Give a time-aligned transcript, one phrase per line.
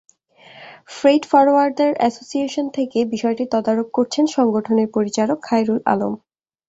[0.91, 6.13] Freight forwarder association থেকে বিষয়টি তদারক করছেন সংগঠনের পরিচালক খায়রুল আলম।